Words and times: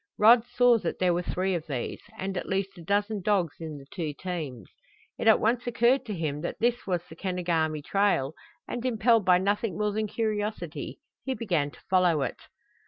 Rod 0.17 0.43
saw 0.47 0.79
that 0.79 0.97
there 0.97 1.13
were 1.13 1.21
three 1.21 1.53
of 1.53 1.67
these, 1.67 2.01
and 2.17 2.35
at 2.35 2.49
least 2.49 2.75
a 2.75 2.81
dozen 2.83 3.21
dogs 3.21 3.57
in 3.59 3.77
the 3.77 3.85
two 3.91 4.13
teams. 4.19 4.67
It 5.19 5.27
at 5.27 5.39
once 5.39 5.67
occurred 5.67 6.07
to 6.07 6.15
him 6.17 6.41
that 6.41 6.57
this 6.59 6.87
was 6.87 7.03
the 7.07 7.15
Kenogami 7.15 7.83
trail, 7.83 8.33
and 8.67 8.83
impelled 8.83 9.25
by 9.25 9.37
nothing 9.37 9.77
more 9.77 9.91
than 9.91 10.07
curiosity 10.07 10.97
he 11.23 11.35
began 11.35 11.69
to 11.69 11.81
follow 11.87 12.23
it. 12.23 12.39